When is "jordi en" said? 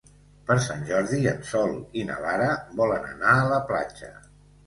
0.91-1.43